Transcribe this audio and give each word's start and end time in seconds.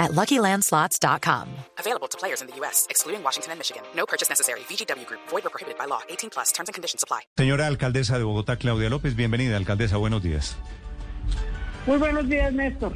at 0.00 0.10
LuckyLandSlots.com. 0.12 1.46
Available 1.78 2.08
to 2.08 2.18
players 2.18 2.40
in 2.42 2.48
the 2.48 2.56
U.S., 2.62 2.86
excluding 2.90 3.22
Washington 3.22 3.52
and 3.52 3.60
Michigan. 3.60 3.82
No 3.94 4.06
purchase 4.06 4.28
necessary. 4.28 4.60
VGW 4.68 5.06
Group. 5.06 5.20
Void 5.28 5.46
or 5.46 5.50
prohibited 5.50 5.78
by 5.78 5.84
law. 5.84 6.00
18 6.08 6.30
plus. 6.30 6.50
Terms 6.50 6.68
and 6.68 6.74
conditions 6.74 7.04
apply. 7.04 7.20
Señora 7.36 7.66
alcaldesa 7.68 8.18
de 8.18 8.24
Bogotá, 8.24 8.56
Claudia 8.56 8.90
López, 8.90 9.14
bienvenida. 9.14 9.56
Alcaldesa, 9.56 9.98
buenos 9.98 10.22
días. 10.22 10.56
Muy 11.86 11.98
buenos 11.98 12.28
días, 12.28 12.52
Néstor. 12.52 12.94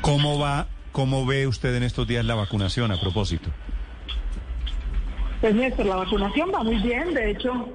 ¿Cómo 0.00 0.38
va, 0.38 0.66
cómo 0.92 1.26
ve 1.26 1.46
usted 1.46 1.74
en 1.74 1.82
estos 1.82 2.06
días 2.06 2.24
la 2.24 2.34
vacunación 2.34 2.90
a 2.90 3.00
propósito? 3.00 3.50
Pues, 5.40 5.54
Néstor, 5.54 5.86
la 5.86 5.96
vacunación 5.96 6.50
va 6.54 6.62
muy 6.62 6.76
bien. 6.76 7.14
De 7.14 7.30
hecho, 7.30 7.68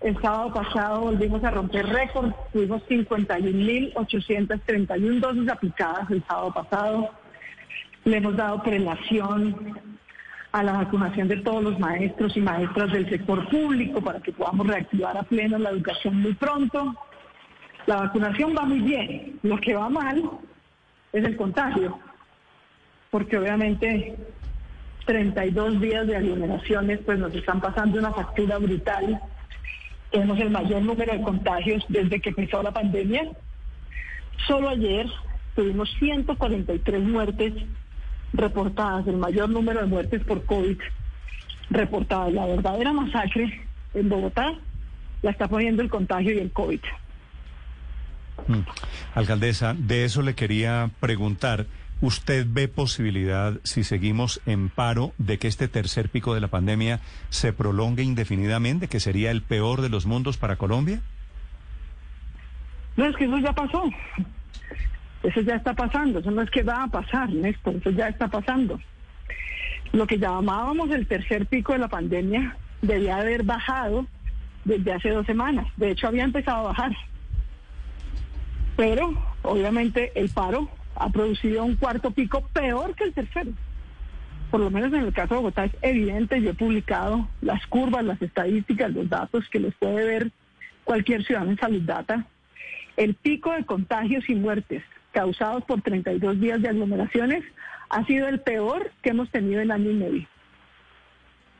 el 0.00 0.20
sábado 0.20 0.52
pasado 0.52 1.02
volvimos 1.02 1.44
a 1.44 1.50
romper 1.50 1.86
récord. 1.86 2.32
Tuvimos 2.52 2.82
51.831 2.88 5.20
dosis 5.20 5.48
aplicadas 5.48 6.10
el 6.10 6.24
sábado 6.26 6.52
pasado. 6.52 7.10
Le 8.04 8.16
hemos 8.16 8.36
dado 8.36 8.60
prelación 8.62 9.78
a 10.52 10.62
la 10.62 10.72
vacunación 10.72 11.28
de 11.28 11.36
todos 11.38 11.62
los 11.62 11.78
maestros 11.78 12.36
y 12.36 12.40
maestras 12.40 12.92
del 12.92 13.08
sector 13.08 13.48
público 13.48 14.00
para 14.00 14.20
que 14.20 14.32
podamos 14.32 14.66
reactivar 14.66 15.16
a 15.16 15.22
pleno 15.22 15.58
la 15.58 15.70
educación 15.70 16.20
muy 16.20 16.34
pronto. 16.34 16.94
La 17.86 17.96
vacunación 17.96 18.54
va 18.56 18.64
muy 18.64 18.80
bien. 18.80 19.38
Lo 19.42 19.58
que 19.58 19.74
va 19.74 19.88
mal 19.88 20.22
es 21.12 21.24
el 21.24 21.36
contagio, 21.36 21.98
porque 23.10 23.38
obviamente 23.38 24.16
32 25.04 25.80
días 25.80 26.06
de 26.06 26.16
aglomeraciones 26.16 27.00
pues 27.04 27.18
nos 27.18 27.34
están 27.34 27.60
pasando 27.60 27.98
una 27.98 28.12
factura 28.12 28.58
brutal. 28.58 29.20
Tenemos 30.10 30.38
el 30.38 30.50
mayor 30.50 30.82
número 30.82 31.12
de 31.12 31.22
contagios 31.22 31.84
desde 31.88 32.20
que 32.20 32.30
empezó 32.30 32.62
la 32.62 32.72
pandemia. 32.72 33.28
Solo 34.46 34.68
ayer 34.68 35.06
tuvimos 35.54 35.88
143 35.98 37.02
muertes 37.02 37.52
reportadas, 38.32 39.06
el 39.06 39.16
mayor 39.16 39.48
número 39.48 39.80
de 39.80 39.86
muertes 39.86 40.24
por 40.24 40.44
COVID 40.44 40.78
reportadas. 41.70 42.32
La 42.32 42.46
verdadera 42.46 42.92
masacre 42.92 43.60
en 43.94 44.08
Bogotá 44.08 44.54
la 45.22 45.30
está 45.30 45.48
poniendo 45.48 45.82
el 45.82 45.90
contagio 45.90 46.34
y 46.34 46.38
el 46.38 46.50
COVID. 46.50 46.80
Mm. 48.46 48.60
Alcaldesa, 49.14 49.74
de 49.76 50.04
eso 50.04 50.22
le 50.22 50.34
quería 50.34 50.90
preguntar. 51.00 51.66
¿Usted 52.02 52.46
ve 52.48 52.66
posibilidad, 52.66 53.60
si 53.62 53.84
seguimos 53.84 54.40
en 54.46 54.70
paro, 54.70 55.12
de 55.18 55.38
que 55.38 55.48
este 55.48 55.68
tercer 55.68 56.08
pico 56.08 56.34
de 56.34 56.40
la 56.40 56.48
pandemia 56.48 57.00
se 57.28 57.52
prolongue 57.52 58.02
indefinidamente, 58.02 58.88
que 58.88 59.00
sería 59.00 59.30
el 59.30 59.42
peor 59.42 59.82
de 59.82 59.90
los 59.90 60.06
mundos 60.06 60.38
para 60.38 60.56
Colombia? 60.56 61.02
No, 62.96 63.04
es 63.04 63.16
que 63.16 63.24
eso 63.24 63.38
ya 63.38 63.52
pasó. 63.52 63.84
Eso 65.22 65.40
ya 65.42 65.56
está 65.56 65.74
pasando. 65.74 66.20
Eso 66.20 66.30
no 66.30 66.40
es 66.40 66.50
que 66.50 66.62
va 66.62 66.84
a 66.84 66.86
pasar, 66.88 67.28
Néstor. 67.28 67.76
Eso 67.76 67.90
ya 67.90 68.08
está 68.08 68.28
pasando. 68.28 68.80
Lo 69.92 70.06
que 70.06 70.18
llamábamos 70.18 70.90
el 70.90 71.06
tercer 71.06 71.46
pico 71.46 71.74
de 71.74 71.80
la 71.80 71.88
pandemia 71.88 72.56
debía 72.80 73.18
haber 73.18 73.42
bajado 73.42 74.06
desde 74.64 74.92
hace 74.92 75.10
dos 75.10 75.26
semanas. 75.26 75.66
De 75.76 75.90
hecho, 75.90 76.08
había 76.08 76.24
empezado 76.24 76.60
a 76.60 76.72
bajar. 76.72 76.96
Pero, 78.76 79.12
obviamente, 79.42 80.12
el 80.14 80.30
paro 80.30 80.70
ha 81.00 81.08
producido 81.08 81.64
un 81.64 81.76
cuarto 81.76 82.10
pico 82.10 82.46
peor 82.52 82.94
que 82.94 83.04
el 83.04 83.14
tercero. 83.14 83.52
Por 84.50 84.60
lo 84.60 84.70
menos 84.70 84.92
en 84.92 85.00
el 85.00 85.12
caso 85.14 85.34
de 85.34 85.40
Bogotá 85.40 85.64
es 85.64 85.72
evidente, 85.80 86.42
yo 86.42 86.50
he 86.50 86.54
publicado 86.54 87.26
las 87.40 87.66
curvas, 87.66 88.04
las 88.04 88.20
estadísticas, 88.20 88.92
los 88.92 89.08
datos 89.08 89.48
que 89.48 89.60
les 89.60 89.74
puede 89.76 90.04
ver 90.04 90.30
cualquier 90.84 91.24
ciudadano 91.24 91.52
en 91.52 91.58
Salud 91.58 91.82
Data. 91.82 92.26
El 92.98 93.14
pico 93.14 93.52
de 93.52 93.64
contagios 93.64 94.28
y 94.28 94.34
muertes 94.34 94.82
causados 95.12 95.64
por 95.64 95.80
32 95.80 96.38
días 96.38 96.60
de 96.60 96.68
aglomeraciones 96.68 97.44
ha 97.88 98.04
sido 98.04 98.28
el 98.28 98.40
peor 98.40 98.92
que 99.02 99.10
hemos 99.10 99.30
tenido 99.30 99.62
en 99.62 99.70
año 99.70 99.90
y 99.90 99.94
medio. 99.94 100.28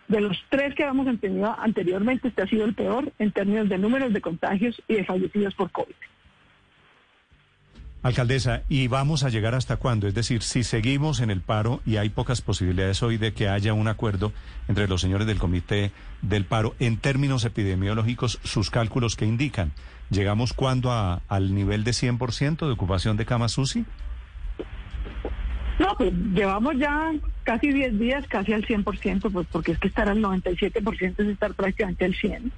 De 0.09 0.21
los 0.21 0.45
tres 0.51 0.75
que 0.75 0.85
habíamos 0.85 1.19
tenido 1.19 1.59
anteriormente, 1.59 2.29
este 2.29 2.43
ha 2.43 2.47
sido 2.47 2.67
el 2.67 2.75
peor 2.75 3.11
en 3.19 3.33
términos 3.33 3.71
de 3.71 3.79
números 3.79 4.13
de 4.13 4.21
contagios 4.21 4.83
y 4.87 4.97
de 4.97 5.05
fallecidos 5.05 5.55
por 5.55 5.71
COVID. 5.71 5.95
Alcaldesa, 8.03 8.63
¿y 8.71 8.89
vamos 8.89 9.25
a 9.25 9.29
llegar 9.29 9.55
hasta 9.55 9.77
cuándo? 9.77 10.09
Es 10.09 10.15
decir, 10.15 10.43
si 10.43 10.65
seguimos 10.65 11.21
en 11.21 11.31
el 11.31 11.43
paro 11.43 11.83
y 11.85 11.99
hay 11.99 12.09
pocas 12.09 12.41
posibilidades 12.41 13.03
hoy 13.03 13.19
de 13.19 13.35
que 13.35 13.51
haya 13.51 13.75
un 13.75 13.89
acuerdo 13.89 14.33
entre 14.69 14.89
los 14.89 15.03
señores 15.03 15.27
del 15.27 15.39
comité 15.39 15.93
del 16.23 16.47
paro, 16.47 16.75
en 16.79 16.97
términos 16.97 17.45
epidemiológicos, 17.45 18.41
sus 18.43 18.71
cálculos 18.71 19.17
que 19.17 19.27
indican, 19.27 19.73
¿llegamos 20.09 20.55
cuándo 20.55 20.93
a, 20.93 21.21
al 21.29 21.55
nivel 21.55 21.85
de 21.85 21.91
100% 21.91 22.67
de 22.67 22.73
ocupación 22.73 23.19
de 23.19 23.27
camas 23.27 23.59
UCI? 23.59 23.85
No, 25.79 25.95
pues 25.99 26.13
llevamos 26.33 26.79
ya 26.79 27.13
casi 27.43 27.71
10 27.71 27.99
días, 27.99 28.27
casi 28.29 28.55
al 28.55 28.67
100%, 28.67 29.31
pues 29.31 29.47
porque 29.53 29.73
es 29.73 29.79
que 29.79 29.89
estar 29.89 30.09
al 30.09 30.23
97% 30.23 31.15
es 31.19 31.29
estar 31.29 31.53
prácticamente 31.53 32.07
al 32.07 32.15
100%. 32.15 32.51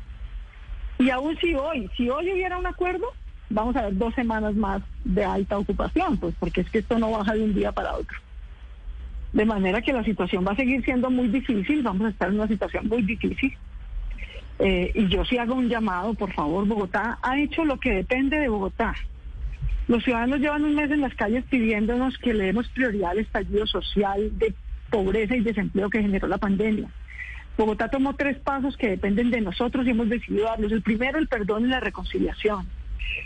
Y 1.00 1.10
aún 1.10 1.36
si 1.38 1.54
hoy, 1.56 1.90
si 1.96 2.08
hoy 2.08 2.32
hubiera 2.32 2.58
un 2.58 2.66
acuerdo, 2.66 3.06
vamos 3.52 3.76
a 3.76 3.82
ver 3.82 3.96
dos 3.96 4.14
semanas 4.14 4.54
más 4.54 4.82
de 5.04 5.24
alta 5.24 5.58
ocupación, 5.58 6.16
pues 6.16 6.34
porque 6.38 6.62
es 6.62 6.70
que 6.70 6.78
esto 6.78 6.98
no 6.98 7.10
baja 7.10 7.34
de 7.34 7.44
un 7.44 7.54
día 7.54 7.72
para 7.72 7.94
otro. 7.94 8.18
De 9.32 9.44
manera 9.44 9.80
que 9.80 9.92
la 9.92 10.04
situación 10.04 10.44
va 10.46 10.52
a 10.52 10.56
seguir 10.56 10.84
siendo 10.84 11.10
muy 11.10 11.28
difícil, 11.28 11.82
vamos 11.82 12.06
a 12.06 12.10
estar 12.10 12.28
en 12.28 12.34
una 12.34 12.48
situación 12.48 12.88
muy 12.88 13.02
difícil. 13.02 13.56
Eh, 14.58 14.92
y 14.94 15.08
yo 15.08 15.24
sí 15.24 15.38
hago 15.38 15.54
un 15.54 15.68
llamado, 15.68 16.14
por 16.14 16.32
favor, 16.32 16.66
Bogotá 16.66 17.18
ha 17.22 17.38
hecho 17.38 17.64
lo 17.64 17.78
que 17.78 17.90
depende 17.92 18.38
de 18.38 18.48
Bogotá. 18.48 18.94
Los 19.88 20.04
ciudadanos 20.04 20.40
llevan 20.40 20.64
un 20.64 20.74
mes 20.74 20.90
en 20.90 21.00
las 21.00 21.14
calles 21.14 21.44
pidiéndonos 21.50 22.16
que 22.18 22.34
le 22.34 22.44
demos 22.44 22.68
prioridad 22.68 23.10
al 23.10 23.18
estallido 23.18 23.66
social 23.66 24.38
de 24.38 24.54
pobreza 24.90 25.34
y 25.34 25.40
desempleo 25.40 25.90
que 25.90 26.02
generó 26.02 26.28
la 26.28 26.38
pandemia. 26.38 26.88
Bogotá 27.56 27.88
tomó 27.88 28.14
tres 28.14 28.38
pasos 28.38 28.76
que 28.76 28.90
dependen 28.90 29.30
de 29.30 29.40
nosotros 29.40 29.86
y 29.86 29.90
hemos 29.90 30.08
decidido 30.08 30.44
darlos. 30.44 30.72
El 30.72 30.82
primero, 30.82 31.18
el 31.18 31.28
perdón 31.28 31.64
y 31.64 31.68
la 31.68 31.80
reconciliación. 31.80 32.66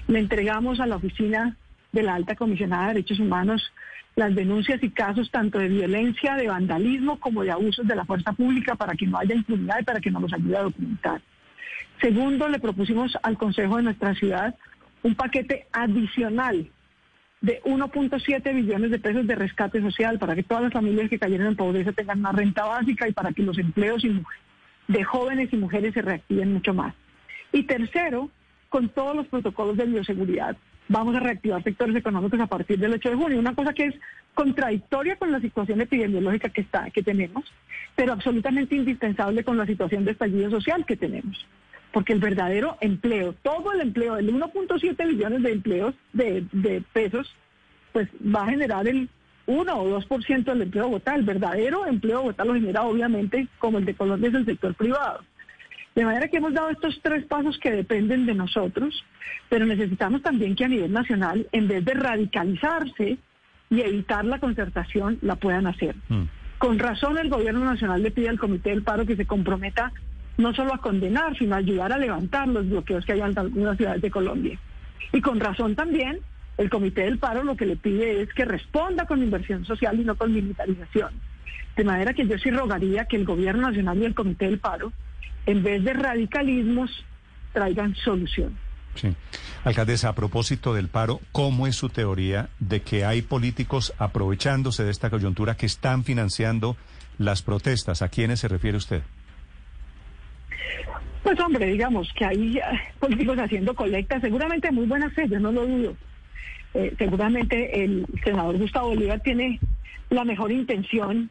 Le 0.08 0.18
entregamos 0.18 0.80
a 0.80 0.86
la 0.86 0.96
oficina 0.96 1.56
de 1.92 2.02
la 2.02 2.14
alta 2.14 2.34
comisionada 2.34 2.88
de 2.88 2.94
derechos 2.94 3.20
humanos 3.20 3.72
las 4.16 4.34
denuncias 4.34 4.82
y 4.82 4.90
casos 4.90 5.30
tanto 5.30 5.58
de 5.58 5.68
violencia, 5.68 6.36
de 6.36 6.48
vandalismo 6.48 7.20
como 7.20 7.42
de 7.42 7.50
abusos 7.50 7.86
de 7.86 7.94
la 7.94 8.06
fuerza 8.06 8.32
pública 8.32 8.74
para 8.74 8.94
que 8.94 9.06
no 9.06 9.18
haya 9.18 9.34
impunidad 9.34 9.80
y 9.80 9.84
para 9.84 10.00
que 10.00 10.10
nos 10.10 10.22
los 10.22 10.32
ayude 10.32 10.56
a 10.56 10.62
documentar. 10.62 11.20
Segundo, 12.00 12.48
le 12.48 12.58
propusimos 12.58 13.16
al 13.22 13.36
Consejo 13.36 13.76
de 13.76 13.82
nuestra 13.82 14.14
ciudad 14.14 14.54
un 15.02 15.14
paquete 15.14 15.66
adicional 15.72 16.70
de 17.42 17.62
1.7 17.64 18.54
billones 18.54 18.90
de 18.90 18.98
pesos 18.98 19.26
de 19.26 19.34
rescate 19.34 19.80
social 19.82 20.18
para 20.18 20.34
que 20.34 20.42
todas 20.42 20.64
las 20.64 20.72
familias 20.72 21.10
que 21.10 21.18
cayeron 21.18 21.48
en 21.48 21.56
pobreza 21.56 21.92
tengan 21.92 22.20
una 22.20 22.32
renta 22.32 22.64
básica 22.64 23.08
y 23.08 23.12
para 23.12 23.32
que 23.32 23.42
los 23.42 23.58
empleos 23.58 24.02
de 24.88 25.04
jóvenes 25.04 25.52
y 25.52 25.56
mujeres 25.56 25.92
se 25.92 26.02
reactiven 26.02 26.54
mucho 26.54 26.72
más. 26.72 26.94
Y 27.52 27.64
tercero, 27.64 28.30
con 28.68 28.88
todos 28.88 29.16
los 29.16 29.26
protocolos 29.26 29.76
de 29.76 29.86
bioseguridad, 29.86 30.56
vamos 30.88 31.16
a 31.16 31.20
reactivar 31.20 31.62
sectores 31.62 31.96
económicos 31.96 32.40
a 32.40 32.46
partir 32.46 32.78
del 32.78 32.94
8 32.94 33.10
de 33.10 33.16
junio. 33.16 33.38
Una 33.38 33.54
cosa 33.54 33.72
que 33.72 33.86
es 33.86 33.94
contradictoria 34.34 35.16
con 35.16 35.32
la 35.32 35.40
situación 35.40 35.80
epidemiológica 35.80 36.50
que, 36.50 36.60
está, 36.60 36.90
que 36.90 37.02
tenemos, 37.02 37.44
pero 37.94 38.12
absolutamente 38.12 38.76
indispensable 38.76 39.44
con 39.44 39.56
la 39.56 39.66
situación 39.66 40.04
de 40.04 40.12
estallido 40.12 40.50
social 40.50 40.84
que 40.84 40.96
tenemos. 40.96 41.46
Porque 41.92 42.12
el 42.12 42.20
verdadero 42.20 42.76
empleo, 42.80 43.34
todo 43.42 43.72
el 43.72 43.80
empleo, 43.80 44.18
el 44.18 44.32
1.7 44.32 45.08
billones 45.08 45.42
de 45.42 45.52
empleos 45.52 45.94
de, 46.12 46.82
pesos, 46.92 47.34
pues 47.92 48.08
va 48.22 48.42
a 48.42 48.50
generar 48.50 48.86
el 48.86 49.08
1 49.46 49.74
o 49.74 50.00
2% 50.00 50.44
del 50.44 50.62
empleo 50.62 50.84
Bogotá. 50.84 51.14
El 51.14 51.22
verdadero 51.22 51.86
empleo 51.86 52.20
Bogotá 52.20 52.44
lo 52.44 52.54
genera 52.54 52.82
obviamente 52.82 53.48
como 53.58 53.78
el 53.78 53.86
de 53.86 53.94
Colombia 53.94 54.28
es 54.28 54.34
el 54.34 54.44
sector 54.44 54.74
privado. 54.74 55.20
De 55.96 56.04
manera 56.04 56.28
que 56.28 56.36
hemos 56.36 56.52
dado 56.52 56.68
estos 56.68 57.00
tres 57.02 57.24
pasos 57.24 57.58
que 57.58 57.70
dependen 57.70 58.26
de 58.26 58.34
nosotros, 58.34 59.02
pero 59.48 59.64
necesitamos 59.64 60.20
también 60.20 60.54
que 60.54 60.66
a 60.66 60.68
nivel 60.68 60.92
nacional, 60.92 61.48
en 61.52 61.68
vez 61.68 61.86
de 61.86 61.94
radicalizarse 61.94 63.16
y 63.70 63.80
evitar 63.80 64.26
la 64.26 64.38
concertación, 64.38 65.18
la 65.22 65.36
puedan 65.36 65.66
hacer. 65.66 65.96
Mm. 66.10 66.24
Con 66.58 66.78
razón 66.78 67.16
el 67.16 67.30
gobierno 67.30 67.64
nacional 67.64 68.02
le 68.02 68.10
pide 68.10 68.28
al 68.28 68.38
Comité 68.38 68.70
del 68.70 68.82
Paro 68.82 69.06
que 69.06 69.16
se 69.16 69.24
comprometa 69.24 69.90
no 70.36 70.52
solo 70.52 70.74
a 70.74 70.82
condenar, 70.82 71.34
sino 71.38 71.54
a 71.54 71.58
ayudar 71.58 71.90
a 71.94 71.98
levantar 71.98 72.46
los 72.46 72.68
bloqueos 72.68 73.06
que 73.06 73.12
hay 73.12 73.20
en 73.22 73.38
algunas 73.38 73.78
ciudades 73.78 74.02
de 74.02 74.10
Colombia. 74.10 74.58
Y 75.14 75.22
con 75.22 75.40
razón 75.40 75.76
también 75.76 76.18
el 76.58 76.68
Comité 76.68 77.04
del 77.04 77.18
Paro 77.18 77.42
lo 77.42 77.56
que 77.56 77.64
le 77.64 77.76
pide 77.76 78.20
es 78.20 78.34
que 78.34 78.44
responda 78.44 79.06
con 79.06 79.22
inversión 79.22 79.64
social 79.64 79.98
y 79.98 80.04
no 80.04 80.14
con 80.14 80.30
militarización. 80.30 81.14
De 81.74 81.84
manera 81.84 82.12
que 82.12 82.26
yo 82.26 82.36
sí 82.36 82.50
rogaría 82.50 83.06
que 83.06 83.16
el 83.16 83.24
Gobierno 83.24 83.62
Nacional 83.62 83.96
y 83.96 84.04
el 84.04 84.14
Comité 84.14 84.44
del 84.44 84.58
Paro 84.58 84.92
en 85.46 85.62
vez 85.62 85.82
de 85.84 85.92
radicalismos, 85.92 87.04
traigan 87.52 87.94
solución. 87.94 88.56
Sí. 88.96 89.14
Alcaldesa, 89.64 90.08
a 90.08 90.14
propósito 90.14 90.74
del 90.74 90.88
paro, 90.88 91.20
¿cómo 91.32 91.66
es 91.66 91.76
su 91.76 91.88
teoría 91.88 92.48
de 92.60 92.82
que 92.82 93.04
hay 93.04 93.22
políticos 93.22 93.92
aprovechándose 93.98 94.84
de 94.84 94.90
esta 94.90 95.10
coyuntura 95.10 95.56
que 95.56 95.66
están 95.66 96.04
financiando 96.04 96.76
las 97.18 97.42
protestas? 97.42 98.02
¿A 98.02 98.08
quiénes 98.08 98.40
se 98.40 98.48
refiere 98.48 98.76
usted? 98.76 99.02
Pues 101.22 101.38
hombre, 101.40 101.66
digamos 101.66 102.12
que 102.14 102.24
hay 102.24 102.60
políticos 103.00 103.38
haciendo 103.38 103.74
colectas, 103.74 104.20
seguramente 104.20 104.70
muy 104.70 104.86
buena 104.86 105.10
fe, 105.10 105.28
yo 105.28 105.40
no 105.40 105.50
lo 105.50 105.66
dudo. 105.66 105.96
Eh, 106.74 106.94
seguramente 106.98 107.84
el 107.84 108.06
senador 108.22 108.58
Gustavo 108.58 108.88
Bolívar 108.88 109.20
tiene 109.20 109.58
la 110.10 110.24
mejor 110.24 110.52
intención 110.52 111.30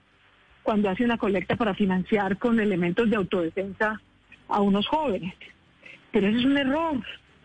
cuando 0.66 0.90
hace 0.90 1.06
una 1.06 1.20
colecta 1.20 1.56
para 1.56 1.76
financiar 1.76 2.40
con 2.40 2.60
elementos 2.60 3.08
de 3.08 3.16
autodefensa 3.16 4.02
a 4.48 4.62
unos 4.62 4.88
jóvenes. 4.88 5.36
Pero 6.12 6.28
eso 6.28 6.40
es 6.40 6.46
un 6.46 6.58
error, 6.58 6.98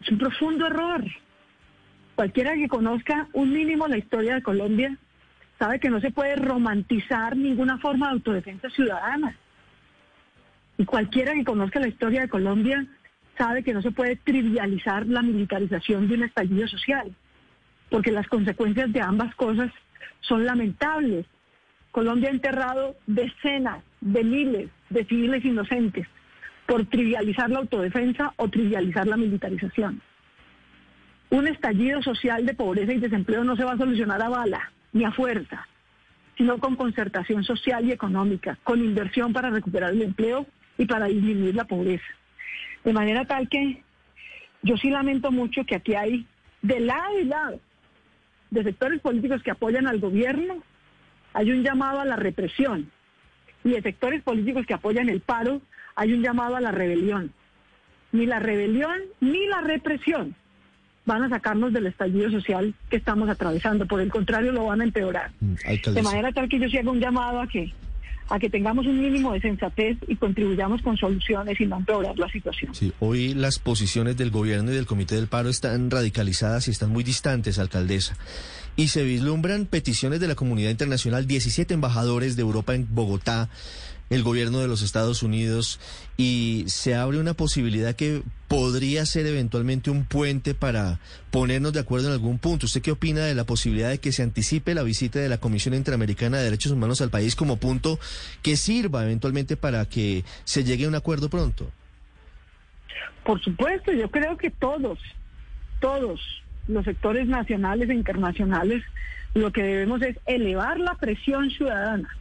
es 0.03 0.11
un 0.11 0.19
profundo 0.19 0.67
error. 0.67 1.05
Cualquiera 2.15 2.55
que 2.55 2.67
conozca 2.67 3.29
un 3.35 3.53
mínimo 3.53 3.87
la 3.87 3.99
historia 3.99 4.35
de 4.35 4.43
Colombia 4.43 4.97
sabe 5.59 5.79
que 5.79 5.91
no 5.91 6.01
se 6.01 6.11
puede 6.11 6.35
romantizar 6.37 7.37
ninguna 7.37 7.77
forma 7.77 8.07
de 8.07 8.13
autodefensa 8.15 8.71
ciudadana. 8.71 9.37
Y 10.79 10.87
cualquiera 10.87 11.35
que 11.35 11.45
conozca 11.45 11.79
la 11.79 11.89
historia 11.89 12.23
de 12.23 12.29
Colombia 12.31 12.87
sabe 13.37 13.63
que 13.63 13.75
no 13.75 13.83
se 13.83 13.91
puede 13.91 14.17
trivializar 14.17 15.07
la 15.07 15.21
militarización 15.21 16.09
de 16.09 16.15
un 16.15 16.23
estallido 16.23 16.67
social, 16.69 17.15
porque 17.91 18.13
las 18.13 18.27
consecuencias 18.29 18.91
de 18.91 19.03
ambas 19.03 19.35
cosas 19.35 19.71
son 20.21 20.47
lamentables. 20.47 21.27
Colombia 21.91 22.29
ha 22.29 22.33
enterrado 22.33 22.97
decenas 23.07 23.83
de 24.01 24.25
miles 24.25 24.71
de 24.91 25.05
civiles 25.05 25.45
inocentes 25.45 26.07
por 26.67 26.87
trivializar 26.87 27.51
la 27.51 27.59
autodefensa 27.59 28.33
o 28.37 28.49
trivializar 28.49 29.07
la 29.07 29.17
militarización. 29.17 30.01
Un 31.31 31.49
estallido 31.49 32.03
social 32.03 32.47
de 32.47 32.55
pobreza 32.55 32.93
y 32.93 32.99
desempleo 32.99 33.45
no 33.45 33.57
se 33.57 33.65
va 33.65 33.73
a 33.73 33.79
solucionar 33.79 34.23
a 34.23 34.29
bala 34.29 34.73
ni 34.93 35.05
a 35.05 35.13
fuerza, 35.13 35.67
sino 36.37 36.59
con 36.59 36.77
concertación 36.77 37.45
social 37.45 37.85
y 37.85 37.93
económica, 37.93 38.59
con 38.65 38.81
inversión 38.81 39.33
para 39.33 39.51
recuperar 39.51 39.91
el 39.91 40.03
empleo 40.03 40.47
y 40.79 40.87
para 40.87 41.07
disminuir 41.07 41.55
la 41.55 41.65
pobreza. 41.65 42.07
De 42.85 42.93
manera 42.93 43.25
tal 43.25 43.49
que 43.49 43.83
yo 44.63 44.77
sí 44.77 44.91
lamento 44.91 45.31
mucho 45.31 45.65
que 45.65 45.77
aquí 45.77 45.95
hay 45.95 46.27
de 46.63 46.81
lado 46.81 47.19
y 47.21 47.25
lado 47.25 47.61
de 48.51 48.65
sectores 48.65 49.01
políticos 49.01 49.43
que 49.43 49.51
apoyan 49.51 49.87
al 49.87 50.01
gobierno, 50.01 50.63
hay 51.33 51.51
un 51.51 51.63
llamado 51.63 52.01
a 52.01 52.05
la 52.05 52.17
represión 52.17 52.91
y 53.65 53.71
de 53.71 53.83
sectores 53.83 54.23
políticos 54.23 54.67
que 54.67 54.75
apoyan 54.75 55.09
el 55.09 55.21
paro, 55.21 55.61
hay 55.95 56.13
un 56.13 56.23
llamado 56.23 56.57
a 56.57 56.61
la 56.61 56.71
rebelión. 56.71 57.33
Ni 58.13 58.27
la 58.27 58.39
rebelión 58.39 58.99
ni 59.21 59.47
la 59.47 59.61
represión 59.61 60.35
van 61.05 61.23
a 61.25 61.29
sacarnos 61.29 61.73
del 61.73 61.87
estallido 61.87 62.31
social 62.31 62.75
que 62.89 62.97
estamos 62.97 63.29
atravesando, 63.29 63.87
por 63.87 64.01
el 64.01 64.11
contrario 64.11 64.53
lo 64.53 64.67
van 64.67 64.81
a 64.81 64.85
empeorar. 64.85 65.31
Mm, 65.41 65.55
de 65.93 66.03
manera 66.03 66.33
tal 66.33 66.49
que 66.49 66.59
yo 66.59 66.69
sí 66.69 66.79
hago 66.79 66.93
un 66.93 67.01
llamado 67.01 67.41
a 67.41 67.47
que 67.47 67.73
a 68.31 68.39
que 68.39 68.49
tengamos 68.49 68.87
un 68.87 69.03
mínimo 69.03 69.33
de 69.33 69.41
sensatez 69.41 69.99
y 70.07 70.17
contribuyamos 70.17 70.81
con 70.83 70.97
soluciones 70.97 71.61
y 71.61 71.67
no 71.67 71.77
empeorar 71.77 72.17
la 72.17 72.29
situación. 72.31 72.75
Sí, 72.75 72.93
hoy 73.01 73.35
las 73.35 73.59
posiciones 73.59 74.17
del 74.17 74.31
gobierno 74.31 74.71
y 74.71 74.75
del 74.77 74.87
Comité 74.87 75.17
del 75.17 75.27
Paro 75.27 75.49
están 75.49 75.91
radicalizadas 75.91 76.69
y 76.69 76.71
están 76.71 76.91
muy 76.91 77.03
distantes, 77.03 77.59
alcaldesa. 77.59 78.17
Y 78.77 78.89
se 78.89 79.03
vislumbran 79.03 79.67
peticiones 79.67 80.21
de 80.21 80.29
la 80.29 80.37
comunidad 80.37 80.71
internacional, 80.71 81.27
17 81.27 81.75
embajadores 81.75 82.37
de 82.37 82.43
Europa 82.43 82.75
en 82.75 82.87
Bogotá, 82.89 83.51
el 84.11 84.25
gobierno 84.25 84.59
de 84.59 84.67
los 84.67 84.83
Estados 84.83 85.23
Unidos 85.23 85.79
y 86.17 86.65
se 86.67 86.97
abre 86.97 87.19
una 87.19 87.35
posibilidad 87.35 87.95
que 87.95 88.23
podría 88.49 89.07
ser 89.07 89.25
eventualmente 89.27 89.89
un 89.89 90.05
puente 90.05 90.53
para 90.53 90.99
ponernos 91.31 91.73
de 91.73 91.79
acuerdo 91.79 92.09
en 92.09 92.15
algún 92.15 92.41
punto. 92.41 92.67
¿Usted 92.67 92.83
qué 92.83 92.91
opina 92.91 93.25
de 93.25 93.37
la 93.37 93.45
posibilidad 93.45 93.89
de 93.89 93.99
que 93.99 94.11
se 94.11 94.25
anticipe 94.25 94.75
la 94.75 94.83
visita 94.83 95.21
de 95.21 95.29
la 95.29 95.39
Comisión 95.39 95.75
Interamericana 95.75 96.39
de 96.39 96.45
Derechos 96.45 96.73
Humanos 96.73 97.01
al 97.01 97.11
país 97.11 97.37
como 97.37 97.59
punto 97.59 98.01
que 98.43 98.57
sirva 98.57 99.05
eventualmente 99.05 99.57
para 99.57 99.87
que 99.87 100.25
se 100.43 100.65
llegue 100.65 100.87
a 100.87 100.89
un 100.89 100.97
acuerdo 100.97 101.31
pronto? 101.31 101.71
Por 103.25 103.41
supuesto, 103.41 103.93
yo 103.93 104.11
creo 104.11 104.37
que 104.37 104.51
todos, 104.51 104.99
todos 105.79 106.21
los 106.67 106.85
sectores 106.85 107.29
nacionales 107.29 107.89
e 107.89 107.95
internacionales, 107.95 108.83
lo 109.35 109.53
que 109.53 109.63
debemos 109.63 110.03
es 110.03 110.19
elevar 110.27 110.81
la 110.81 110.97
presión 110.97 111.49
ciudadana 111.51 112.17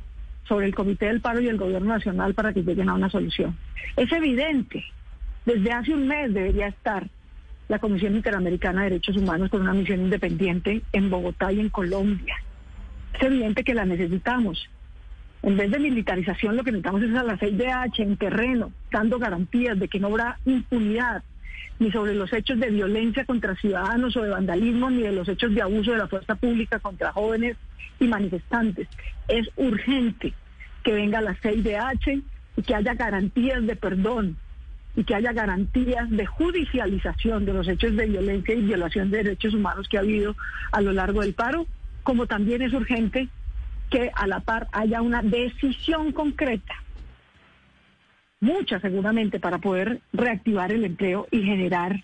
sobre 0.49 0.65
el 0.65 0.75
Comité 0.75 1.05
del 1.05 1.21
Paro 1.21 1.39
y 1.39 1.47
el 1.47 1.57
Gobierno 1.57 1.93
Nacional 1.93 2.33
para 2.33 2.51
que 2.51 2.63
lleguen 2.63 2.89
a 2.89 2.95
una 2.95 3.09
solución. 3.09 3.55
Es 3.95 4.11
evidente, 4.11 4.83
desde 5.45 5.71
hace 5.71 5.93
un 5.93 6.07
mes 6.07 6.33
debería 6.33 6.67
estar 6.67 7.07
la 7.69 7.77
Comisión 7.77 8.15
Interamericana 8.15 8.81
de 8.81 8.89
Derechos 8.89 9.15
Humanos 9.15 9.51
con 9.51 9.61
una 9.61 9.73
misión 9.73 10.01
independiente 10.01 10.81
en 10.91 11.09
Bogotá 11.11 11.53
y 11.53 11.59
en 11.59 11.69
Colombia. 11.69 12.35
Es 13.13 13.21
evidente 13.21 13.63
que 13.63 13.75
la 13.75 13.85
necesitamos. 13.85 14.67
En 15.43 15.55
vez 15.55 15.69
de 15.71 15.79
militarización, 15.79 16.57
lo 16.57 16.63
que 16.63 16.71
necesitamos 16.71 17.03
es 17.03 17.15
a 17.15 17.23
la 17.23 17.37
CIDH 17.37 17.99
en 17.99 18.17
terreno, 18.17 18.71
dando 18.91 19.19
garantías 19.19 19.79
de 19.79 19.87
que 19.87 19.99
no 19.99 20.07
habrá 20.07 20.39
impunidad 20.45 21.23
ni 21.79 21.91
sobre 21.91 22.15
los 22.15 22.31
hechos 22.33 22.59
de 22.59 22.69
violencia 22.69 23.25
contra 23.25 23.55
ciudadanos 23.55 24.15
o 24.17 24.21
de 24.21 24.29
vandalismo, 24.29 24.89
ni 24.89 25.03
de 25.03 25.11
los 25.11 25.27
hechos 25.27 25.53
de 25.53 25.61
abuso 25.61 25.91
de 25.91 25.97
la 25.97 26.07
fuerza 26.07 26.35
pública 26.35 26.79
contra 26.79 27.11
jóvenes 27.11 27.57
y 27.99 28.07
manifestantes. 28.07 28.87
Es 29.27 29.49
urgente 29.55 30.33
que 30.83 30.93
venga 30.93 31.21
la 31.21 31.35
CIDH 31.35 32.21
y 32.57 32.61
que 32.61 32.75
haya 32.75 32.93
garantías 32.93 33.65
de 33.65 33.75
perdón 33.75 34.37
y 34.95 35.03
que 35.03 35.15
haya 35.15 35.31
garantías 35.31 36.09
de 36.09 36.25
judicialización 36.25 37.45
de 37.45 37.53
los 37.53 37.67
hechos 37.67 37.95
de 37.95 38.07
violencia 38.07 38.55
y 38.55 38.61
violación 38.61 39.11
de 39.11 39.23
derechos 39.23 39.53
humanos 39.53 39.87
que 39.87 39.97
ha 39.97 40.01
habido 40.01 40.35
a 40.71 40.81
lo 40.81 40.91
largo 40.91 41.21
del 41.21 41.33
paro, 41.33 41.67
como 42.03 42.27
también 42.27 42.61
es 42.61 42.73
urgente 42.73 43.29
que 43.89 44.11
a 44.13 44.27
la 44.27 44.39
par 44.41 44.67
haya 44.71 45.01
una 45.01 45.21
decisión 45.21 46.11
concreta, 46.11 46.75
mucha 48.39 48.79
seguramente, 48.79 49.39
para 49.39 49.59
poder 49.59 50.01
reactivar 50.13 50.71
el 50.71 50.85
empleo 50.85 51.27
y 51.31 51.43
generar 51.43 52.03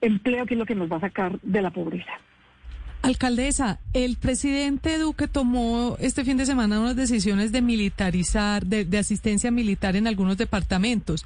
empleo 0.00 0.46
que 0.46 0.54
es 0.54 0.58
lo 0.58 0.66
que 0.66 0.74
nos 0.74 0.90
va 0.90 0.96
a 0.96 1.00
sacar 1.00 1.40
de 1.42 1.62
la 1.62 1.70
pobreza. 1.70 2.12
Alcaldesa, 3.02 3.78
el 3.92 4.16
presidente 4.16 4.98
Duque 4.98 5.28
tomó 5.28 5.96
este 6.00 6.24
fin 6.24 6.36
de 6.36 6.44
semana 6.44 6.80
unas 6.80 6.96
decisiones 6.96 7.52
de 7.52 7.62
militarizar, 7.62 8.66
de, 8.66 8.98
asistencia 8.98 9.52
militar 9.52 9.94
en 9.94 10.08
algunos 10.08 10.36
departamentos. 10.36 11.24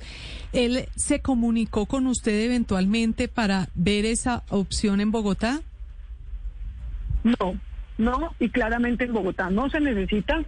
¿Él 0.53 0.89
se 0.95 1.23
comunicó 1.23 1.87
con 1.87 2.07
usted 2.07 2.39
eventualmente 2.45 3.29
para 3.29 3.69
ver 3.75 4.05
esa 4.05 4.43
opción 4.51 5.01
en 5.01 5.11
Bogotá? 5.11 5.63
No, 7.25 7.59
no, 7.97 8.35
y 8.39 8.51
claramente 8.51 9.05
en 9.05 9.15
Bogotá 9.15 9.49
no 9.49 9.71
se 9.71 9.81
necesita. 9.81 10.45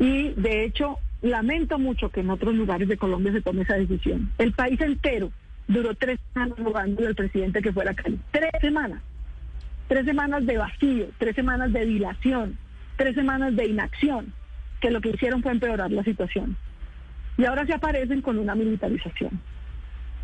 Y 0.00 0.30
de 0.30 0.64
hecho, 0.64 0.98
lamento 1.22 1.78
mucho 1.78 2.10
que 2.10 2.20
en 2.20 2.30
otros 2.30 2.54
lugares 2.54 2.88
de 2.88 2.96
Colombia 2.96 3.32
se 3.32 3.42
tome 3.42 3.62
esa 3.62 3.74
decisión. 3.74 4.30
El 4.38 4.52
país 4.52 4.80
entero 4.80 5.30
duró 5.68 5.94
tres 5.94 6.20
semanas 6.32 6.58
rogando 6.58 7.06
al 7.06 7.14
presidente 7.14 7.62
que 7.62 7.72
fuera 7.72 7.90
a 7.90 7.94
Cali. 7.94 8.18
Tres 8.30 8.50
semanas 8.60 9.02
tres 9.88 10.04
semanas 10.04 10.44
de 10.46 10.58
vacío, 10.58 11.06
tres 11.18 11.34
semanas 11.34 11.72
de 11.72 11.86
dilación, 11.86 12.58
tres 12.96 13.14
semanas 13.14 13.54
de 13.54 13.66
inacción, 13.66 14.32
que 14.80 14.90
lo 14.90 15.00
que 15.00 15.10
hicieron 15.10 15.42
fue 15.42 15.52
empeorar 15.52 15.90
la 15.90 16.02
situación. 16.02 16.56
Y 17.38 17.44
ahora 17.44 17.66
se 17.66 17.74
aparecen 17.74 18.22
con 18.22 18.38
una 18.38 18.54
militarización. 18.54 19.40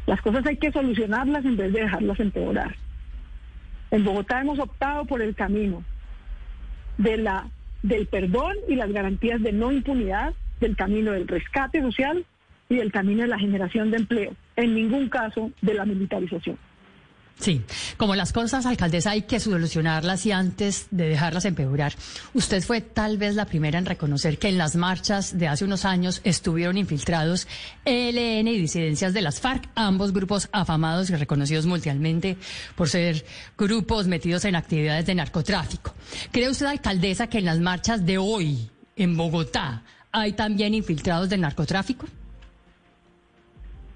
Las 0.06 0.20
cosas 0.20 0.44
hay 0.46 0.56
que 0.56 0.72
solucionarlas 0.72 1.44
en 1.44 1.56
vez 1.56 1.72
de 1.72 1.82
dejarlas 1.82 2.18
empeorar. 2.18 2.74
En 3.90 4.04
Bogotá 4.04 4.40
hemos 4.40 4.58
optado 4.58 5.04
por 5.04 5.22
el 5.22 5.34
camino 5.34 5.84
de 6.98 7.18
la, 7.18 7.46
del 7.82 8.06
perdón 8.06 8.56
y 8.68 8.74
las 8.74 8.90
garantías 8.90 9.40
de 9.42 9.52
no 9.52 9.70
impunidad, 9.70 10.34
del 10.62 10.76
camino 10.76 11.12
del 11.12 11.28
rescate 11.28 11.82
social 11.82 12.24
y 12.68 12.76
del 12.76 12.90
camino 12.90 13.22
de 13.22 13.28
la 13.28 13.38
generación 13.38 13.90
de 13.90 13.98
empleo, 13.98 14.34
en 14.56 14.74
ningún 14.74 15.08
caso 15.08 15.50
de 15.60 15.74
la 15.74 15.84
militarización. 15.84 16.56
Sí, 17.38 17.62
como 17.96 18.14
las 18.14 18.32
cosas, 18.32 18.66
alcaldesa, 18.66 19.10
hay 19.10 19.22
que 19.22 19.40
solucionarlas 19.40 20.26
y 20.26 20.32
antes 20.32 20.86
de 20.92 21.08
dejarlas 21.08 21.44
empeorar. 21.44 21.92
Usted 22.34 22.62
fue 22.62 22.80
tal 22.80 23.18
vez 23.18 23.34
la 23.34 23.46
primera 23.46 23.78
en 23.78 23.86
reconocer 23.86 24.38
que 24.38 24.48
en 24.48 24.58
las 24.58 24.76
marchas 24.76 25.36
de 25.36 25.48
hace 25.48 25.64
unos 25.64 25.84
años 25.84 26.20
estuvieron 26.22 26.78
infiltrados 26.78 27.48
ELN 27.84 28.46
y 28.46 28.58
disidencias 28.58 29.12
de 29.12 29.22
las 29.22 29.40
FARC, 29.40 29.68
ambos 29.74 30.12
grupos 30.12 30.48
afamados 30.52 31.10
y 31.10 31.16
reconocidos 31.16 31.66
mundialmente 31.66 32.36
por 32.76 32.88
ser 32.88 33.24
grupos 33.58 34.06
metidos 34.06 34.44
en 34.44 34.54
actividades 34.54 35.06
de 35.06 35.14
narcotráfico. 35.16 35.94
¿Cree 36.30 36.48
usted, 36.48 36.66
alcaldesa, 36.66 37.26
que 37.26 37.38
en 37.38 37.46
las 37.46 37.58
marchas 37.58 38.06
de 38.06 38.18
hoy 38.18 38.70
en 38.94 39.16
Bogotá 39.16 39.82
hay 40.12 40.32
también 40.34 40.74
infiltrados 40.74 41.28
del 41.28 41.40
narcotráfico? 41.40 42.06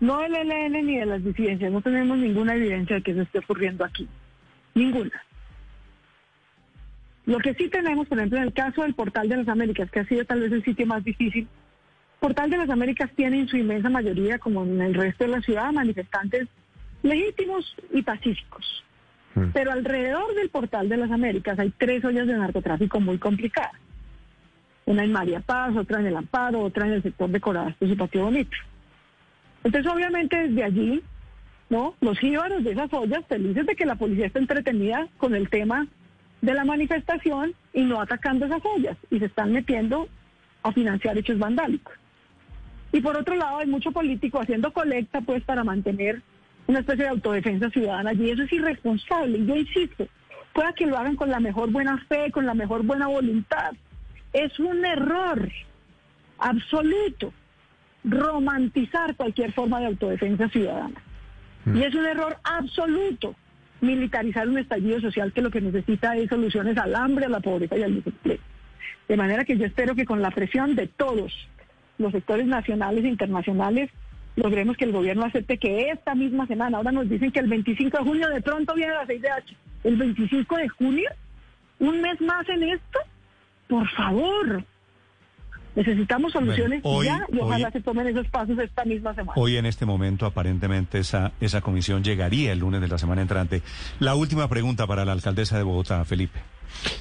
No 0.00 0.18
del 0.20 0.34
ELN 0.34 0.86
ni 0.86 0.98
de 0.98 1.06
las 1.06 1.24
disidencias, 1.24 1.72
no 1.72 1.80
tenemos 1.80 2.18
ninguna 2.18 2.54
evidencia 2.54 2.96
de 2.96 3.02
que 3.02 3.12
eso 3.12 3.22
esté 3.22 3.38
ocurriendo 3.38 3.84
aquí. 3.84 4.08
Ninguna. 4.74 5.22
Lo 7.24 7.38
que 7.38 7.54
sí 7.54 7.68
tenemos, 7.68 8.06
por 8.06 8.18
ejemplo, 8.18 8.38
en 8.38 8.44
el 8.44 8.52
caso 8.52 8.82
del 8.82 8.94
Portal 8.94 9.28
de 9.28 9.38
las 9.38 9.48
Américas, 9.48 9.90
que 9.90 10.00
ha 10.00 10.06
sido 10.06 10.24
tal 10.24 10.40
vez 10.40 10.52
el 10.52 10.64
sitio 10.64 10.86
más 10.86 11.02
difícil 11.02 11.48
Portal 12.20 12.50
de 12.50 12.56
las 12.56 12.70
Américas 12.70 13.10
tiene 13.14 13.40
en 13.40 13.48
su 13.48 13.56
inmensa 13.56 13.88
mayoría, 13.88 14.38
como 14.38 14.64
en 14.64 14.80
el 14.80 14.94
resto 14.94 15.24
de 15.24 15.30
la 15.30 15.40
ciudad, 15.42 15.72
manifestantes 15.72 16.48
legítimos 17.02 17.76
y 17.92 18.02
pacíficos. 18.02 18.84
Mm. 19.34 19.50
Pero 19.52 19.72
alrededor 19.72 20.34
del 20.34 20.48
Portal 20.48 20.88
de 20.88 20.96
las 20.96 21.10
Américas 21.10 21.58
hay 21.58 21.72
tres 21.76 22.04
ollas 22.04 22.26
de 22.26 22.36
narcotráfico 22.36 23.00
muy 23.00 23.18
complicadas. 23.18 23.74
Una 24.86 25.04
en 25.04 25.12
María 25.12 25.40
Paz, 25.40 25.76
otra 25.76 26.00
en 26.00 26.06
el 26.06 26.16
Amparo, 26.16 26.60
otra 26.60 26.86
en 26.86 26.94
el 26.94 27.02
sector 27.02 27.28
de 27.28 27.40
Corabastos 27.40 27.90
y 27.90 27.96
Patio 27.96 28.24
Bonito. 28.24 28.56
Entonces, 29.64 29.92
obviamente, 29.92 30.48
desde 30.48 30.62
allí, 30.62 31.02
¿no? 31.68 31.94
Los 32.00 32.18
jíbaros 32.20 32.62
de 32.62 32.70
esas 32.70 32.92
ollas, 32.92 33.24
felices 33.28 33.66
de 33.66 33.74
que 33.74 33.84
la 33.84 33.96
policía 33.96 34.26
está 34.26 34.38
entretenida 34.38 35.08
con 35.16 35.34
el 35.34 35.50
tema 35.50 35.88
de 36.40 36.54
la 36.54 36.64
manifestación 36.64 37.52
y 37.72 37.82
no 37.82 38.00
atacando 38.00 38.46
esas 38.46 38.62
ollas, 38.64 38.96
y 39.10 39.18
se 39.18 39.24
están 39.24 39.52
metiendo 39.52 40.08
a 40.62 40.70
financiar 40.70 41.18
hechos 41.18 41.38
vandálicos. 41.38 41.94
Y 42.92 43.00
por 43.00 43.16
otro 43.16 43.34
lado, 43.34 43.58
hay 43.58 43.66
mucho 43.66 43.90
político 43.90 44.40
haciendo 44.40 44.72
colecta, 44.72 45.20
pues, 45.20 45.42
para 45.42 45.64
mantener 45.64 46.22
una 46.68 46.78
especie 46.78 47.04
de 47.04 47.10
autodefensa 47.10 47.70
ciudadana 47.70 48.10
allí. 48.10 48.30
Eso 48.30 48.44
es 48.44 48.52
irresponsable, 48.52 49.38
y 49.38 49.46
yo 49.46 49.56
insisto, 49.56 50.06
pueda 50.52 50.72
que 50.72 50.86
lo 50.86 50.96
hagan 50.96 51.16
con 51.16 51.28
la 51.28 51.40
mejor 51.40 51.72
buena 51.72 51.98
fe, 52.06 52.30
con 52.30 52.46
la 52.46 52.54
mejor 52.54 52.84
buena 52.84 53.08
voluntad. 53.08 53.72
Es 54.36 54.58
un 54.58 54.84
error 54.84 55.50
absoluto 56.38 57.32
romantizar 58.04 59.16
cualquier 59.16 59.52
forma 59.52 59.80
de 59.80 59.86
autodefensa 59.86 60.46
ciudadana. 60.50 61.00
Y 61.74 61.82
es 61.82 61.94
un 61.94 62.04
error 62.04 62.36
absoluto 62.44 63.34
militarizar 63.80 64.46
un 64.46 64.58
estallido 64.58 65.00
social 65.00 65.32
que 65.32 65.40
lo 65.40 65.50
que 65.50 65.62
necesita 65.62 66.14
es 66.16 66.28
soluciones 66.28 66.76
al 66.76 66.94
hambre, 66.94 67.24
a 67.24 67.30
la 67.30 67.40
pobreza 67.40 67.78
y 67.78 67.82
al 67.82 67.94
desempleo. 67.94 68.38
De 69.08 69.16
manera 69.16 69.46
que 69.46 69.56
yo 69.56 69.64
espero 69.64 69.94
que 69.94 70.04
con 70.04 70.20
la 70.20 70.30
presión 70.30 70.74
de 70.74 70.86
todos 70.86 71.32
los 71.96 72.12
sectores 72.12 72.46
nacionales 72.46 73.04
e 73.04 73.08
internacionales 73.08 73.90
logremos 74.36 74.76
que 74.76 74.84
el 74.84 74.92
gobierno 74.92 75.24
acepte 75.24 75.56
que 75.56 75.88
esta 75.88 76.14
misma 76.14 76.46
semana, 76.46 76.76
ahora 76.76 76.92
nos 76.92 77.08
dicen 77.08 77.32
que 77.32 77.40
el 77.40 77.48
25 77.48 77.96
de 77.96 78.04
junio 78.04 78.28
de 78.28 78.42
pronto 78.42 78.74
viene 78.74 78.92
la 78.92 79.06
6 79.06 79.22
de 79.22 79.30
H, 79.30 79.56
el 79.84 79.96
25 79.96 80.56
de 80.56 80.68
junio, 80.68 81.08
un 81.78 82.02
mes 82.02 82.20
más 82.20 82.46
en 82.50 82.64
esto, 82.64 82.98
por 83.68 83.88
favor. 83.90 84.64
Necesitamos 85.74 86.32
soluciones 86.32 86.82
Bueno, 86.82 86.98
hoy- 86.98 87.06
ya 87.06 87.26
y 87.30 87.38
ojalá 87.38 87.66
hoy- 87.66 87.72
se 87.72 87.80
tomen 87.82 88.06
esos 88.06 88.26
pasos 88.28 88.58
esta 88.58 88.84
misma 88.86 89.14
semana. 89.14 89.34
Hoy 89.36 89.58
en 89.58 89.66
este 89.66 89.84
momento 89.84 90.24
aparentemente 90.24 90.98
esa, 90.98 91.32
esa 91.38 91.60
comisión 91.60 92.02
llegaría 92.02 92.52
el 92.52 92.60
lunes 92.60 92.80
de 92.80 92.88
la 92.88 92.96
semana 92.96 93.20
entrante. 93.20 93.60
La 94.00 94.14
última 94.14 94.48
pregunta 94.48 94.86
para 94.86 95.04
la 95.04 95.12
alcaldesa 95.12 95.58
de 95.58 95.64
Bogotá, 95.64 96.02
Felipe. 96.06 96.40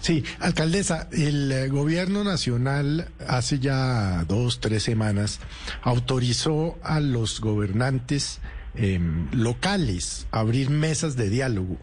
Sí, 0.02 0.24
alcaldesa, 0.42 1.08
el 1.14 1.52
eh, 1.52 1.68
gobierno 1.70 2.24
nacional 2.26 3.08
hace 3.28 3.60
ya 3.60 4.26
dos, 4.26 4.60
tres 4.60 4.84
semanas 4.84 5.40
autorizó 5.82 6.78
a 6.84 7.00
los 7.00 7.40
gobernantes 7.42 8.42
em, 8.76 9.28
locales 9.32 10.28
a 10.32 10.42
abrir 10.42 10.70
mesas 10.70 11.16
de 11.16 11.30
diálogo. 11.30 11.78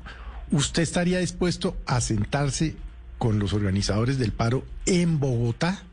¿Usted 0.50 0.82
estaría 0.82 1.20
dispuesto 1.20 1.74
a 1.86 2.02
sentarse 2.02 2.76
con 3.22 3.38
los 3.38 3.52
organizadores 3.52 4.18
del 4.18 4.32
paro 4.32 4.64
en 4.84 5.20
Bogotá? 5.20 5.84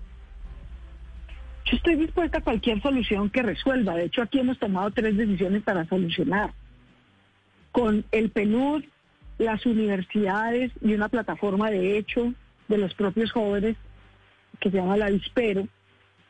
Yo 1.64 1.78
estoy 1.78 1.96
dispuesta 1.96 2.40
a 2.40 2.42
cualquier 2.42 2.82
solución 2.82 3.30
que 3.30 3.44
resuelva. 3.44 3.94
De 3.94 4.06
hecho, 4.06 4.24
aquí 4.24 4.40
hemos 4.40 4.58
tomado 4.58 4.90
tres 4.90 5.16
decisiones 5.16 5.62
para 5.62 5.88
solucionar. 5.88 6.54
Con 7.72 8.04
el 8.12 8.32
PNUD, 8.32 8.84
las 9.38 9.64
universidades 9.68 10.72
y 10.82 10.96
una 10.96 11.08
plataforma 11.08 11.70
de 11.70 12.00
hecho 12.00 12.34
de 12.68 12.80
los 12.80 12.96
propios 12.96 13.32
jóvenes 13.32 13.78
que 14.60 14.72
se 14.72 14.78
llama 14.78 14.98
la 14.98 15.12
Vispero, 15.12 15.68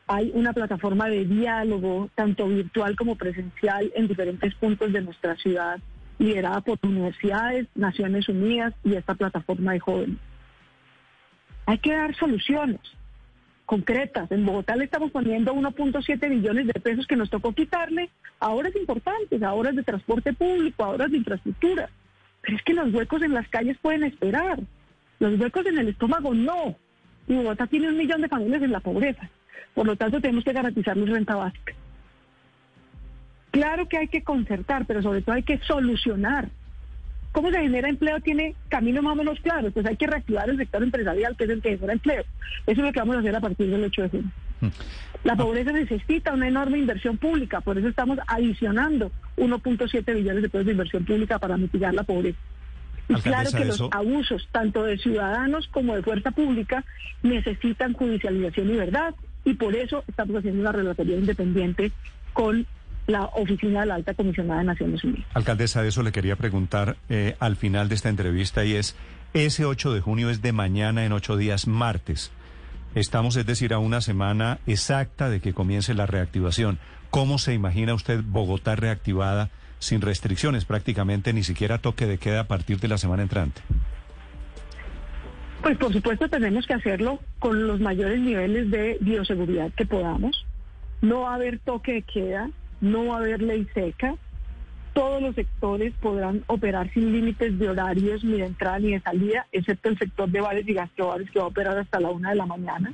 hay 0.06 0.30
una 0.34 0.52
plataforma 0.52 1.08
de 1.08 1.24
diálogo, 1.24 2.10
tanto 2.14 2.46
virtual 2.46 2.94
como 2.94 3.16
presencial, 3.16 3.90
en 3.96 4.06
diferentes 4.06 4.54
puntos 4.56 4.92
de 4.92 5.00
nuestra 5.00 5.34
ciudad, 5.36 5.80
liderada 6.18 6.60
por 6.60 6.78
universidades, 6.82 7.68
Naciones 7.74 8.28
Unidas 8.28 8.74
y 8.84 8.96
esta 8.96 9.14
plataforma 9.14 9.72
de 9.72 9.80
jóvenes. 9.80 10.18
Hay 11.70 11.78
que 11.78 11.92
dar 11.92 12.12
soluciones 12.16 12.80
concretas. 13.64 14.28
En 14.32 14.44
Bogotá 14.44 14.74
le 14.74 14.86
estamos 14.86 15.12
poniendo 15.12 15.54
1.7 15.54 16.28
billones 16.28 16.66
de 16.66 16.72
pesos 16.72 17.06
que 17.06 17.14
nos 17.14 17.30
tocó 17.30 17.52
quitarle 17.52 18.10
a 18.40 18.50
obras 18.50 18.74
importantes, 18.74 19.40
a 19.40 19.54
obras 19.54 19.76
de 19.76 19.84
transporte 19.84 20.32
público, 20.32 20.82
a 20.82 20.88
obras 20.88 21.12
de 21.12 21.18
infraestructura. 21.18 21.88
Pero 22.42 22.56
es 22.56 22.62
que 22.64 22.74
los 22.74 22.92
huecos 22.92 23.22
en 23.22 23.34
las 23.34 23.46
calles 23.46 23.78
pueden 23.80 24.02
esperar. 24.02 24.58
Los 25.20 25.38
huecos 25.38 25.64
en 25.64 25.78
el 25.78 25.90
estómago 25.90 26.34
no. 26.34 26.74
Y 27.28 27.36
Bogotá 27.36 27.68
tiene 27.68 27.88
un 27.88 27.98
millón 27.98 28.22
de 28.22 28.28
familias 28.28 28.62
en 28.62 28.72
la 28.72 28.80
pobreza. 28.80 29.30
Por 29.72 29.86
lo 29.86 29.94
tanto, 29.94 30.20
tenemos 30.20 30.42
que 30.42 30.52
garantizarles 30.52 31.08
renta 31.08 31.36
básica. 31.36 31.72
Claro 33.52 33.88
que 33.88 33.98
hay 33.98 34.08
que 34.08 34.24
concertar, 34.24 34.86
pero 34.86 35.02
sobre 35.02 35.22
todo 35.22 35.36
hay 35.36 35.44
que 35.44 35.58
solucionar. 35.58 36.48
¿Cómo 37.32 37.50
se 37.50 37.60
genera 37.60 37.88
empleo? 37.88 38.20
Tiene 38.20 38.54
caminos 38.68 39.04
más 39.04 39.12
o 39.12 39.16
menos 39.16 39.38
claros. 39.40 39.72
Pues 39.72 39.86
hay 39.86 39.96
que 39.96 40.06
reactivar 40.06 40.50
el 40.50 40.56
sector 40.56 40.82
empresarial, 40.82 41.36
que 41.36 41.44
es 41.44 41.50
el 41.50 41.62
que 41.62 41.70
genera 41.70 41.92
empleo. 41.92 42.22
Eso 42.66 42.80
es 42.80 42.86
lo 42.86 42.92
que 42.92 43.00
vamos 43.00 43.16
a 43.16 43.20
hacer 43.20 43.36
a 43.36 43.40
partir 43.40 43.70
del 43.70 43.84
8 43.84 44.02
de 44.02 44.08
junio. 44.08 44.30
La 45.24 45.36
pobreza 45.36 45.72
necesita 45.72 46.32
una 46.32 46.48
enorme 46.48 46.78
inversión 46.78 47.18
pública, 47.18 47.60
por 47.60 47.78
eso 47.78 47.88
estamos 47.88 48.18
adicionando 48.26 49.10
1.7 49.36 50.14
billones 50.14 50.42
de 50.42 50.48
pesos 50.48 50.66
de 50.66 50.72
inversión 50.72 51.04
pública 51.04 51.38
para 51.38 51.56
mitigar 51.56 51.94
la 51.94 52.02
pobreza. 52.02 52.38
Y 53.08 53.14
claro 53.14 53.50
que 53.50 53.64
los 53.64 53.82
abusos, 53.90 54.48
tanto 54.52 54.84
de 54.84 54.96
ciudadanos 54.98 55.66
como 55.68 55.96
de 55.96 56.02
fuerza 56.02 56.30
pública, 56.30 56.84
necesitan 57.22 57.92
judicialización 57.92 58.70
y 58.70 58.76
verdad, 58.76 59.14
y 59.44 59.54
por 59.54 59.74
eso 59.74 60.04
estamos 60.06 60.36
haciendo 60.36 60.60
una 60.60 60.72
relatoría 60.72 61.16
independiente 61.16 61.90
con 62.32 62.66
la 63.10 63.24
Oficina 63.34 63.80
de 63.80 63.86
la 63.86 63.94
Alta 63.96 64.14
Comisionada 64.14 64.60
de 64.60 64.66
Naciones 64.66 65.04
Unidas. 65.04 65.26
Alcaldesa, 65.34 65.82
de 65.82 65.88
eso 65.88 66.02
le 66.02 66.12
quería 66.12 66.36
preguntar 66.36 66.96
eh, 67.08 67.36
al 67.40 67.56
final 67.56 67.88
de 67.88 67.94
esta 67.94 68.08
entrevista 68.08 68.64
y 68.64 68.74
es, 68.74 68.96
ese 69.34 69.64
8 69.64 69.92
de 69.92 70.00
junio 70.00 70.30
es 70.30 70.42
de 70.42 70.52
mañana 70.52 71.04
en 71.04 71.12
ocho 71.12 71.36
días, 71.36 71.66
martes. 71.66 72.32
Estamos, 72.94 73.36
es 73.36 73.46
decir, 73.46 73.72
a 73.72 73.78
una 73.78 74.00
semana 74.00 74.58
exacta 74.66 75.28
de 75.30 75.40
que 75.40 75.52
comience 75.52 75.94
la 75.94 76.06
reactivación. 76.06 76.78
¿Cómo 77.10 77.38
se 77.38 77.54
imagina 77.54 77.94
usted 77.94 78.20
Bogotá 78.24 78.74
reactivada 78.74 79.50
sin 79.78 80.00
restricciones, 80.00 80.64
prácticamente 80.64 81.32
ni 81.32 81.44
siquiera 81.44 81.78
toque 81.78 82.06
de 82.06 82.18
queda 82.18 82.40
a 82.40 82.48
partir 82.48 82.80
de 82.80 82.88
la 82.88 82.98
semana 82.98 83.22
entrante? 83.22 83.62
Pues 85.62 85.76
por 85.78 85.92
supuesto 85.92 86.28
tenemos 86.28 86.66
que 86.66 86.74
hacerlo 86.74 87.20
con 87.38 87.66
los 87.66 87.80
mayores 87.80 88.20
niveles 88.20 88.70
de 88.70 88.96
bioseguridad 89.00 89.70
que 89.72 89.86
podamos. 89.86 90.46
No 91.02 91.22
va 91.22 91.32
a 91.32 91.34
haber 91.34 91.58
toque 91.58 91.92
de 91.92 92.02
queda, 92.02 92.50
no 92.80 93.06
va 93.06 93.14
a 93.14 93.18
haber 93.18 93.42
ley 93.42 93.66
seca. 93.74 94.14
Todos 94.92 95.22
los 95.22 95.34
sectores 95.34 95.92
podrán 96.00 96.42
operar 96.48 96.92
sin 96.92 97.12
límites 97.12 97.58
de 97.58 97.68
horarios 97.68 98.24
ni 98.24 98.38
de 98.38 98.46
entrada 98.46 98.78
ni 98.80 98.92
de 98.92 99.00
salida, 99.00 99.46
excepto 99.52 99.88
el 99.88 99.98
sector 99.98 100.28
de 100.28 100.40
bares 100.40 100.66
y 100.66 100.74
gastrobares 100.74 101.30
que 101.30 101.38
va 101.38 101.44
a 101.44 101.48
operar 101.48 101.78
hasta 101.78 102.00
la 102.00 102.10
una 102.10 102.30
de 102.30 102.36
la 102.36 102.46
mañana. 102.46 102.92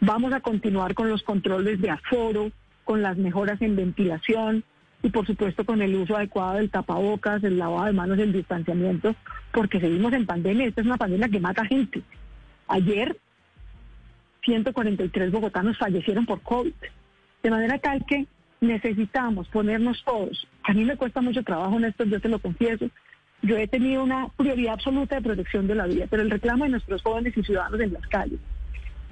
Vamos 0.00 0.32
a 0.32 0.40
continuar 0.40 0.94
con 0.94 1.08
los 1.08 1.22
controles 1.22 1.80
de 1.80 1.90
aforo, 1.90 2.50
con 2.84 3.02
las 3.02 3.18
mejoras 3.18 3.60
en 3.60 3.76
ventilación 3.76 4.64
y 5.02 5.10
por 5.10 5.26
supuesto 5.26 5.64
con 5.64 5.82
el 5.82 5.94
uso 5.94 6.16
adecuado 6.16 6.54
del 6.54 6.70
tapabocas, 6.70 7.44
el 7.44 7.58
lavado 7.58 7.86
de 7.86 7.92
manos, 7.92 8.18
el 8.18 8.32
distanciamiento, 8.32 9.14
porque 9.52 9.80
seguimos 9.80 10.12
en 10.12 10.26
pandemia. 10.26 10.66
Esta 10.66 10.80
es 10.80 10.86
una 10.86 10.96
pandemia 10.96 11.28
que 11.28 11.40
mata 11.40 11.64
gente. 11.66 12.02
Ayer 12.68 13.16
143 14.44 15.30
bogotanos 15.30 15.76
fallecieron 15.78 16.26
por 16.26 16.40
COVID. 16.42 16.72
De 17.42 17.50
manera 17.50 17.78
tal 17.78 18.04
que 18.06 18.26
necesitamos 18.60 19.48
ponernos 19.48 20.02
todos. 20.04 20.46
A 20.64 20.72
mí 20.72 20.84
me 20.84 20.96
cuesta 20.96 21.20
mucho 21.20 21.42
trabajo 21.42 21.76
en 21.76 21.84
esto, 21.84 22.04
yo 22.04 22.20
te 22.20 22.28
lo 22.28 22.38
confieso. 22.38 22.88
Yo 23.42 23.56
he 23.56 23.68
tenido 23.68 24.02
una 24.02 24.28
prioridad 24.36 24.74
absoluta 24.74 25.16
de 25.16 25.22
protección 25.22 25.66
de 25.66 25.76
la 25.76 25.86
vida, 25.86 26.06
pero 26.10 26.22
el 26.22 26.30
reclamo 26.30 26.64
de 26.64 26.70
nuestros 26.70 27.02
jóvenes 27.02 27.36
y 27.36 27.42
ciudadanos 27.42 27.80
en 27.80 27.92
las 27.92 28.06
calles 28.08 28.40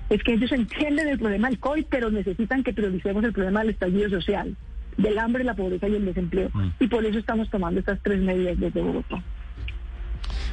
es 0.08 0.22
que 0.22 0.34
ellos 0.34 0.52
entienden 0.52 1.08
el 1.08 1.18
problema 1.18 1.48
del 1.48 1.58
COVID, 1.58 1.86
pero 1.88 2.10
necesitan 2.10 2.62
que 2.62 2.72
prioricemos 2.72 3.24
el 3.24 3.32
problema 3.32 3.60
del 3.60 3.70
estallido 3.70 4.08
social, 4.10 4.56
del 4.96 5.18
hambre, 5.18 5.44
la 5.44 5.54
pobreza 5.54 5.88
y 5.88 5.96
el 5.96 6.04
desempleo. 6.04 6.50
Mm. 6.52 6.68
Y 6.80 6.86
por 6.88 7.04
eso 7.04 7.18
estamos 7.18 7.50
tomando 7.50 7.80
estas 7.80 8.00
tres 8.02 8.20
medidas 8.20 8.58
desde 8.58 8.80
Bogotá. 8.80 9.22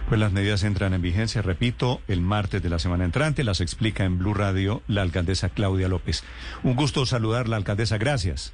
Pues 0.08 0.20
las 0.20 0.32
medidas 0.32 0.64
entran 0.64 0.94
en 0.94 1.02
vigencia, 1.02 1.42
repito, 1.42 2.02
el 2.08 2.22
martes 2.22 2.62
de 2.62 2.70
la 2.70 2.80
semana 2.80 3.06
entrante. 3.06 3.44
Las 3.44 3.62
explica 3.62 4.04
en 4.04 4.18
Blue 4.18 4.34
Radio 4.34 4.82
la 4.88 5.02
alcaldesa 5.02 5.50
Claudia 5.50 5.88
López. 5.88 6.24
Un 6.64 6.76
gusto 6.76 7.06
saludar 7.06 7.48
la 7.48 7.56
alcaldesa. 7.56 7.98
Gracias. 7.98 8.54